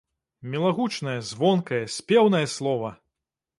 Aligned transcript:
Мілагучнае, 0.53 1.17
звонкае, 1.33 1.83
спеўнае 1.99 2.43
слова! 2.57 2.93